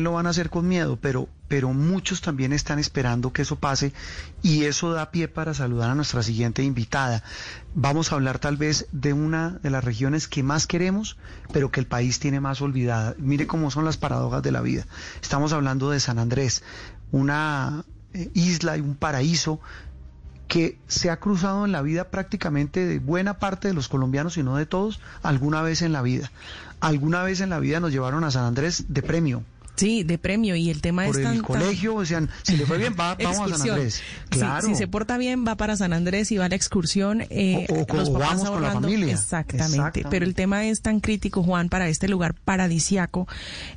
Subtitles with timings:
[0.00, 3.92] Lo van a hacer con miedo, pero, pero muchos también están esperando que eso pase
[4.42, 7.22] y eso da pie para saludar a nuestra siguiente invitada.
[7.74, 11.16] Vamos a hablar tal vez de una de las regiones que más queremos,
[11.52, 13.14] pero que el país tiene más olvidada.
[13.18, 14.86] Mire cómo son las paradojas de la vida.
[15.22, 16.62] Estamos hablando de San Andrés,
[17.12, 19.60] una eh, isla y un paraíso
[20.48, 24.42] que se ha cruzado en la vida prácticamente de buena parte de los colombianos y
[24.42, 26.30] no de todos, alguna vez en la vida.
[26.80, 29.42] Alguna vez en la vida nos llevaron a San Andrés de premio.
[29.76, 32.66] Sí, de premio y el tema Por es el tan, tan- colegio, decían, si le
[32.66, 33.70] fue bien, va, vamos a San.
[33.70, 33.94] Andrés.
[33.96, 34.66] Sí, Claro.
[34.66, 37.22] si se porta bien, va para San Andrés y va a la excursión.
[37.30, 39.12] eh, O- o- los o papás vamos con la familia.
[39.12, 39.66] Exactamente.
[39.76, 40.10] Exactamente.
[40.10, 43.28] Pero el tema es tan crítico, Juan, para este lugar paradisiaco,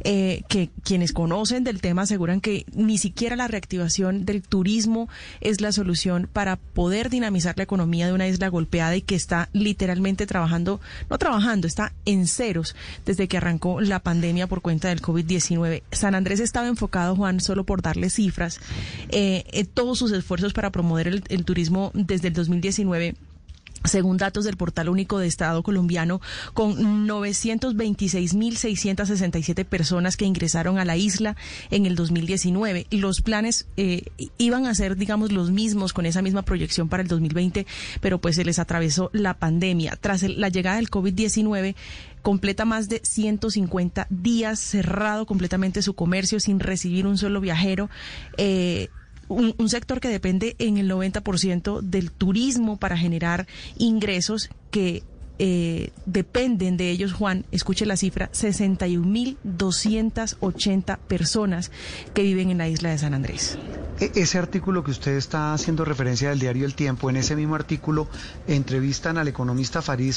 [0.03, 5.09] eh, que quienes conocen del tema aseguran que ni siquiera la reactivación del turismo
[5.41, 9.49] es la solución para poder dinamizar la economía de una isla golpeada y que está
[9.53, 15.01] literalmente trabajando, no trabajando, está en ceros desde que arrancó la pandemia por cuenta del
[15.01, 15.83] COVID-19.
[15.91, 18.59] San Andrés estaba enfocado, Juan, solo por darle cifras,
[19.09, 23.15] eh, en todos sus esfuerzos para promover el, turismo desde el 2019
[23.85, 26.19] según datos del Portal Único de Estado colombiano,
[26.53, 31.37] con 926.667 personas que ingresaron a la isla
[31.71, 32.87] en el 2019.
[32.91, 34.03] Los planes eh,
[34.37, 37.65] iban a ser, digamos, los mismos con esa misma proyección para el 2020,
[38.01, 39.97] pero pues se les atravesó la pandemia.
[39.99, 41.75] Tras la llegada del COVID-19,
[42.21, 47.89] completa más de 150 días cerrado completamente su comercio sin recibir un solo viajero.
[48.37, 48.89] Eh,
[49.27, 55.03] un, un sector que depende en el 90% del turismo para generar ingresos que
[55.39, 61.71] eh, dependen de ellos, Juan, escuche la cifra, 61.280 personas
[62.13, 63.57] que viven en la isla de San Andrés.
[63.99, 67.55] E- Ese artículo que usted está haciendo referencia del diario El Tiempo, en ese mismo
[67.55, 68.07] artículo
[68.47, 70.09] entrevistan al economista Farid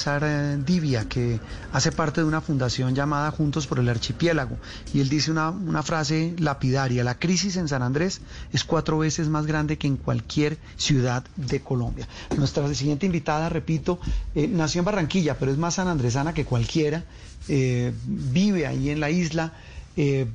[0.64, 1.40] Divia, que
[1.72, 4.56] hace parte de una fundación llamada Juntos por el Archipiélago,
[4.94, 8.20] y él dice una, una frase lapidaria, la crisis en San Andrés
[8.52, 12.08] es cuatro veces más grande que en cualquier ciudad de Colombia.
[12.36, 13.98] Nuestra siguiente invitada, repito,
[14.34, 17.04] eh, nació en Barranquilla, pero es más sanandresana que cualquiera,
[17.48, 19.52] eh, vive ahí en la isla.
[19.96, 20.26] eh,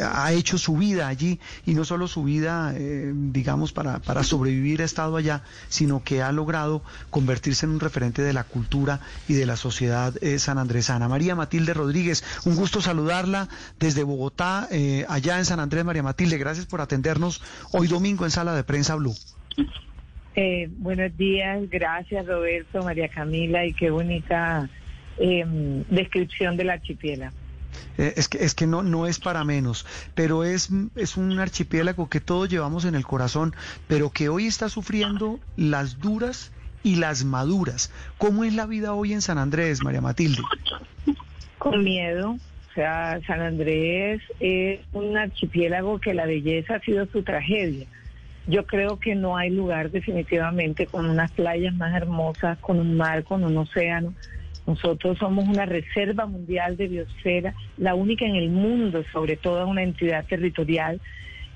[0.00, 4.82] ha hecho su vida allí y no solo su vida, eh, digamos, para, para sobrevivir
[4.82, 9.34] ha estado allá, sino que ha logrado convertirse en un referente de la cultura y
[9.34, 11.08] de la sociedad eh, sanandresana.
[11.08, 13.48] María Matilde Rodríguez, un gusto saludarla
[13.78, 15.84] desde Bogotá, eh, allá en San Andrés.
[15.84, 17.42] María Matilde, gracias por atendernos
[17.72, 19.14] hoy domingo en Sala de Prensa Blue.
[20.34, 24.68] Eh, buenos días, gracias Roberto, María Camila y qué bonita
[25.18, 27.36] em, descripción del archipiélago.
[27.98, 32.08] Eh, es que, es que no, no es para menos, pero es, es un archipiélago
[32.08, 33.54] que todos llevamos en el corazón,
[33.88, 37.92] pero que hoy está sufriendo las duras y las maduras.
[38.16, 40.42] ¿Cómo es la vida hoy en San Andrés, María Matilde?
[41.58, 47.22] Con miedo, o sea, San Andrés es un archipiélago que la belleza ha sido su
[47.22, 47.86] tragedia.
[48.46, 53.22] Yo creo que no hay lugar definitivamente con unas playas más hermosas, con un mar,
[53.24, 54.14] con un océano.
[54.66, 59.82] Nosotros somos una reserva mundial de biosfera, la única en el mundo, sobre todo una
[59.82, 61.00] entidad territorial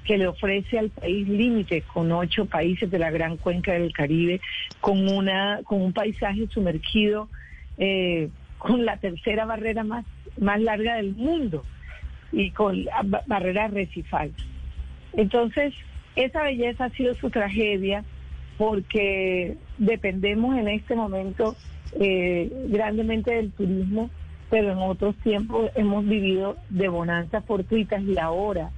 [0.04, 4.40] que le ofrece al país límites con ocho países de la gran cuenca del Caribe,
[4.80, 7.28] con una con un paisaje sumergido,
[7.78, 10.04] eh, con la tercera barrera más
[10.38, 11.64] más larga del mundo
[12.30, 14.32] y con la ba- barrera arrecifal.
[15.14, 15.74] Entonces,
[16.16, 18.04] esa belleza ha sido su tragedia
[18.58, 21.54] porque dependemos en este momento
[22.00, 24.10] eh, grandemente del turismo,
[24.50, 28.70] pero en otros tiempos hemos vivido de bonanzas fortuitas y ahora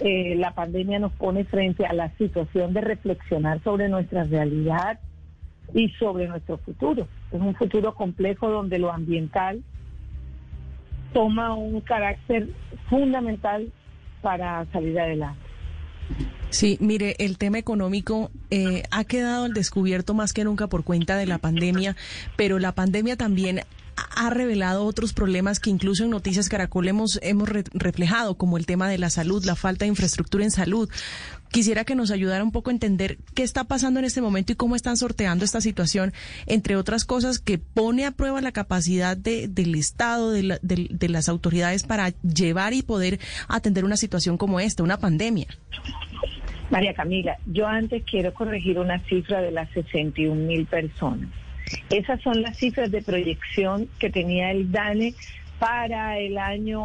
[0.00, 5.00] eh, la pandemia nos pone frente a la situación de reflexionar sobre nuestra realidad
[5.72, 7.08] y sobre nuestro futuro.
[7.32, 9.62] Es un futuro complejo donde lo ambiental
[11.12, 12.48] toma un carácter
[12.90, 13.72] fundamental
[14.20, 15.40] para salir adelante.
[16.50, 21.16] Sí, mire, el tema económico eh, ha quedado al descubierto más que nunca por cuenta
[21.16, 21.96] de la pandemia,
[22.36, 23.62] pero la pandemia también
[23.96, 28.88] ha revelado otros problemas que incluso en Noticias Caracol hemos, hemos reflejado, como el tema
[28.88, 30.90] de la salud, la falta de infraestructura en salud.
[31.50, 34.56] Quisiera que nos ayudara un poco a entender qué está pasando en este momento y
[34.56, 36.12] cómo están sorteando esta situación,
[36.46, 41.28] entre otras cosas que pone a prueba la capacidad de, del Estado, de, de las
[41.28, 45.46] autoridades para llevar y poder atender una situación como esta, una pandemia.
[46.70, 51.30] María Camila, yo antes quiero corregir una cifra de las 61 mil personas.
[51.90, 55.14] Esas son las cifras de proyección que tenía el DANE
[55.58, 56.82] para el año,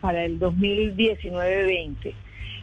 [0.00, 2.14] para el 2019-20.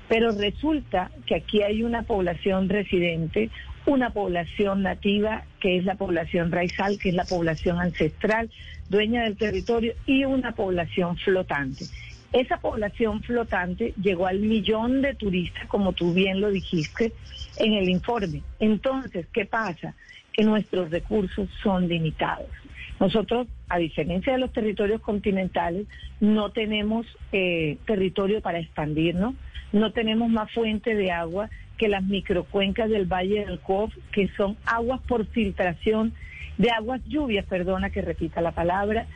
[0.08, 3.50] Pero resulta que aquí hay una población residente,
[3.86, 8.50] una población nativa, que es la población raizal, que es la población ancestral,
[8.90, 11.86] dueña del territorio, y una población flotante.
[12.34, 17.14] Esa población flotante llegó al millón de turistas, como tú bien lo dijiste
[17.58, 18.42] en el informe.
[18.60, 19.96] Entonces, ¿qué pasa?
[20.36, 22.50] Que nuestros recursos son limitados.
[23.00, 25.88] Nosotros, a diferencia de los territorios continentales,
[26.20, 29.36] no tenemos eh, territorio para expandirnos,
[29.74, 34.56] no tenemos más fuente de agua que las microcuencas del Valle del Cof, que son
[34.66, 36.14] aguas por filtración,
[36.58, 39.08] de aguas lluvias, perdona que repita la palabra,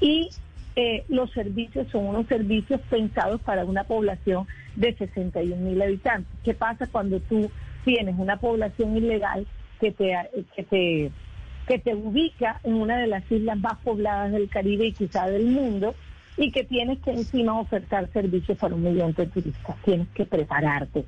[0.00, 0.30] y
[0.74, 6.32] eh, los servicios son unos servicios pensados para una población de 61 mil habitantes.
[6.44, 7.50] ¿Qué pasa cuando tú
[7.84, 9.46] tienes una población ilegal
[9.80, 10.16] que te,
[10.54, 11.10] que te,
[11.66, 15.46] que te ubica en una de las islas más pobladas del Caribe y quizá del
[15.46, 15.94] mundo?
[16.38, 19.76] y que tienes que encima ofertar servicios para un millón de turistas.
[19.84, 21.04] Tienes que prepararte,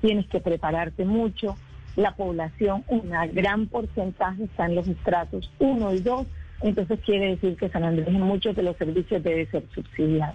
[0.00, 1.56] tienes que prepararte mucho.
[1.94, 6.26] La población, un gran porcentaje está en los estratos 1 y 2,
[6.62, 10.34] entonces quiere decir que San Andrés en muchos de los servicios debe ser subsidiado.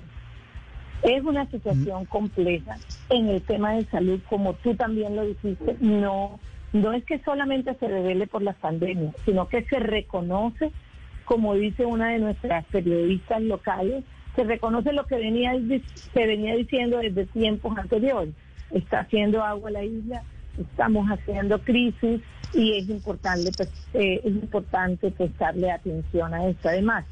[1.04, 2.78] Es una situación compleja
[3.10, 6.40] en el tema de salud, como tú también lo dijiste, no,
[6.74, 10.72] no es que solamente se revele por las pandemias, sino que se reconoce,
[11.26, 14.04] como dice una de nuestras periodistas locales,
[14.36, 15.54] se reconoce lo que venía,
[16.14, 18.34] se venía diciendo desde tiempos anteriores.
[18.72, 20.24] Está haciendo agua la isla,
[20.58, 22.22] estamos haciendo crisis
[22.54, 26.70] y es importante, pues, eh, es importante prestarle atención a esto.
[26.70, 27.06] Además,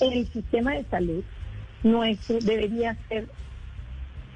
[0.00, 1.24] el sistema de salud
[1.82, 3.26] nuestro debería ser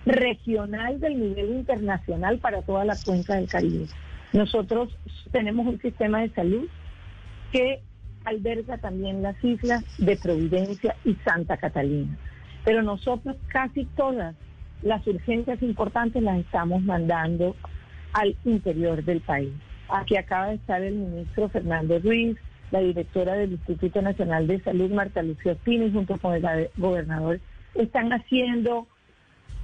[0.04, 3.87] regional del nivel internacional para toda la cuenca del Caribe.
[4.32, 4.96] Nosotros
[5.32, 6.69] tenemos un sistema de salud
[7.52, 7.80] que
[8.25, 12.16] alberga también las islas de Providencia y Santa Catalina.
[12.64, 14.34] Pero nosotros casi todas
[14.82, 17.56] las urgencias importantes las estamos mandando
[18.12, 19.52] al interior del país.
[19.88, 22.36] Aquí acaba de estar el ministro Fernando Ruiz,
[22.70, 27.40] la directora del Instituto Nacional de Salud, Marta Lucía Pini, junto con el gobernador,
[27.75, 28.86] están haciendo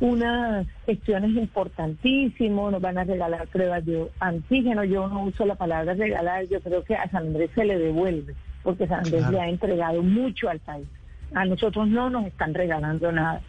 [0.01, 5.95] unas gestiones importantísimas, nos van a regalar pruebas de antígeno, yo no uso la palabra
[5.95, 9.49] regalar, yo creo que a San Andrés se le devuelve porque San Andrés le ha
[9.49, 10.89] entregado mucho al país.
[11.35, 13.43] A nosotros no nos están regalando nada.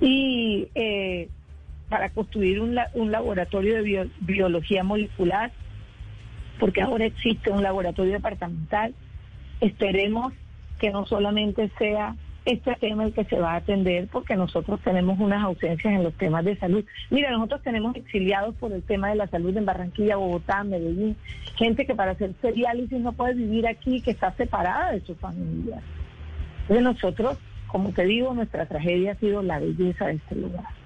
[0.00, 1.28] Y eh,
[1.88, 5.52] para construir un, laboratorio de biología molecular,
[6.58, 8.94] porque ahora existe un laboratorio departamental,
[9.60, 10.32] esperemos
[10.78, 15.18] que no solamente sea este tema el que se va a atender porque nosotros tenemos
[15.18, 16.84] unas ausencias en los temas de salud.
[17.10, 21.16] Mira, nosotros tenemos exiliados por el tema de la salud en Barranquilla, Bogotá, Medellín,
[21.56, 25.80] gente que para hacer diálisis no puede vivir aquí, que está separada de su familia.
[26.62, 30.79] Entonces nosotros, como te digo, nuestra tragedia ha sido la belleza de este lugar.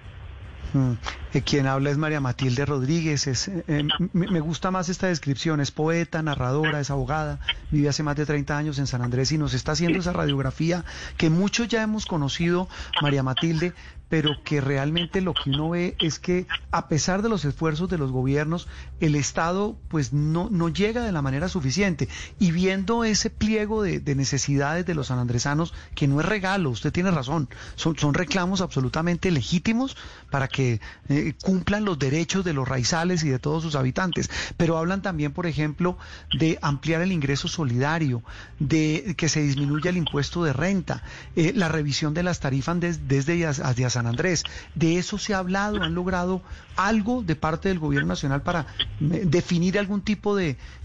[0.73, 0.93] Mm.
[1.33, 3.27] Eh, quien habla es María Matilde Rodríguez.
[3.27, 3.83] Es, eh, eh,
[4.13, 5.59] me gusta más esta descripción.
[5.59, 7.39] Es poeta, narradora, es abogada.
[7.71, 10.85] Vive hace más de 30 años en San Andrés y nos está haciendo esa radiografía
[11.17, 12.69] que muchos ya hemos conocido,
[13.01, 13.73] María Matilde,
[14.09, 17.97] pero que realmente lo que uno ve es que a pesar de los esfuerzos de
[17.97, 18.67] los gobiernos,
[18.99, 22.07] el Estado pues no, no llega de la manera suficiente.
[22.39, 27.11] Y viendo ese pliego de, necesidades de los sanandresanos, que no es regalo, usted tiene
[27.11, 29.97] razón, son, son reclamos absolutamente legítimos
[30.29, 34.29] para que eh, cumplan los derechos de los raizales y de todos sus habitantes.
[34.57, 35.97] Pero hablan también, por ejemplo,
[36.37, 38.23] de ampliar el ingreso solidario,
[38.59, 41.03] de que se disminuya el impuesto de renta,
[41.35, 44.43] eh, la revisión de las tarifas desde hacia San Andrés.
[44.75, 45.81] ¿De eso se ha hablado?
[45.81, 46.41] ¿Han logrado
[46.75, 48.67] algo de parte del gobierno nacional para
[48.99, 50.57] eh, definir algún tipo de,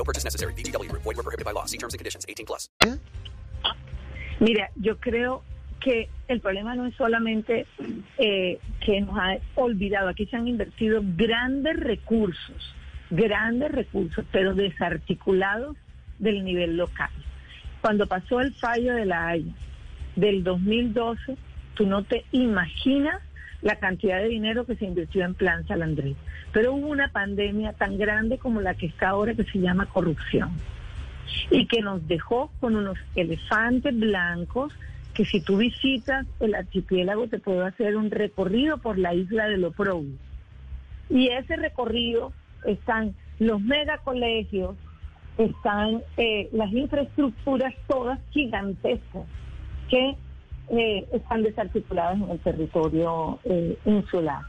[0.00, 0.54] No purchase necessary.
[0.54, 1.66] Void, were prohibited by law.
[1.66, 2.70] See terms and conditions 18 plus.
[4.40, 5.42] Mira, yo creo
[5.78, 7.66] que el problema no es solamente
[8.16, 12.74] eh, que nos ha olvidado, aquí se han invertido grandes recursos,
[13.10, 15.76] grandes recursos, pero desarticulados
[16.18, 17.10] del nivel local.
[17.82, 19.52] Cuando pasó el fallo de la Haya
[20.16, 21.36] del 2012,
[21.74, 23.20] tú no te imaginas
[23.62, 26.16] la cantidad de dinero que se invirtió en Plan San Andrés.
[26.52, 30.50] Pero hubo una pandemia tan grande como la que está ahora que se llama corrupción
[31.50, 34.72] y que nos dejó con unos elefantes blancos
[35.14, 39.58] que si tú visitas el archipiélago te puedo hacer un recorrido por la isla de
[39.58, 40.16] Loprobu.
[41.08, 42.32] Y ese recorrido
[42.64, 44.76] están los megacolegios,
[45.36, 49.24] están eh, las infraestructuras todas gigantescas
[49.88, 50.16] que
[50.70, 54.42] eh, están desarticuladas en el territorio eh, insular.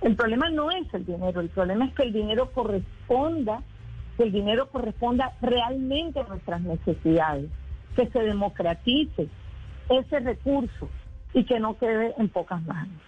[0.00, 3.62] El problema no es el dinero, el problema es que el dinero corresponda,
[4.16, 7.48] que el dinero corresponda realmente a nuestras necesidades,
[7.96, 9.28] que se democratice
[9.88, 10.88] ese recurso
[11.32, 13.00] y que no quede en pocas manos.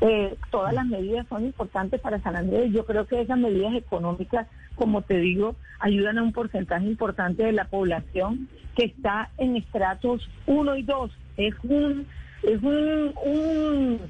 [0.00, 2.72] Eh, todas las medidas son importantes para San Andrés.
[2.72, 7.52] Yo creo que esas medidas económicas, como te digo, ayudan a un porcentaje importante de
[7.52, 11.10] la población que está en estratos 1 y 2.
[11.36, 12.06] Es un,
[12.42, 14.00] es un,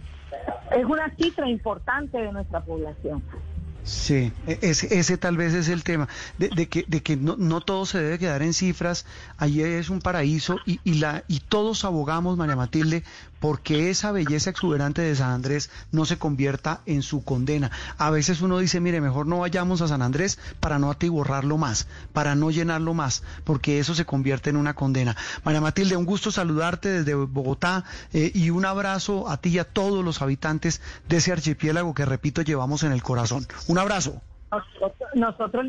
[0.76, 3.22] es una cifra importante de nuestra población.
[3.86, 7.60] Sí, e, ese, ese tal vez es el tema, de, que, de que no, no,
[7.60, 9.06] todo se debe quedar en cifras,
[9.36, 13.04] allí es un paraíso y, y, la, y todos abogamos, María Matilde,
[13.40, 17.70] porque esa belleza exuberante de San Andrés no se convierta en su condena.
[17.98, 21.88] A veces uno dice, mire, mejor no vayamos a San Andrés para no atiborrarlo más,
[22.12, 25.16] para no llenarlo más, porque eso se convierte en una condena.
[25.44, 29.64] María Matilde, un gusto saludarte desde Bogotá eh, y un abrazo a ti y a
[29.64, 33.46] todos los habitantes de ese archipiélago que, repito, llevamos en el corazón.
[33.68, 34.20] Un abrazo.
[35.14, 35.66] Nosotros,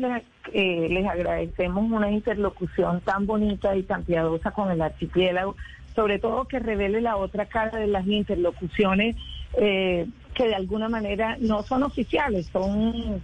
[0.52, 5.56] eh, les agradecemos una interlocución tan bonita y tan piadosa con el archipiélago
[5.98, 9.16] sobre todo que revele la otra cara de las interlocuciones
[9.60, 13.20] eh, que de alguna manera no son oficiales, son,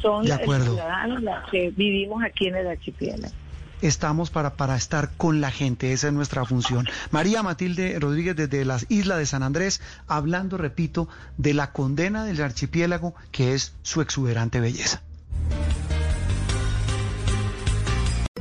[0.00, 3.34] son ciudadanos los que vivimos aquí en el archipiélago
[3.82, 6.86] estamos para, para estar con la gente, esa es nuestra función.
[7.10, 12.40] María Matilde Rodríguez desde las Islas de San Andrés, hablando, repito, de la condena del
[12.40, 15.02] archipiélago que es su exuberante belleza.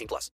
[0.00, 0.28] 18 plus.